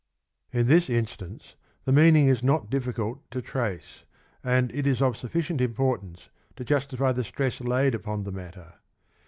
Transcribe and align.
In 0.51 0.65
this 0.65 0.89
instance, 0.89 1.55
the 1.85 1.91
meaning 1.91 2.25
is 2.27 2.41
not 2.41 2.71
difficult 2.71 3.21
to 3.29 3.39
trace, 3.39 4.03
and 4.43 4.71
it 4.73 4.87
is 4.87 4.99
of 4.99 5.15
sufficient 5.15 5.61
importance 5.61 6.31
to 6.55 6.65
justify 6.65 7.11
the 7.11 7.23
stress 7.23 7.61
laid 7.61 7.93
upon 7.93 8.23
the 8.23 8.31
matter. 8.31 8.79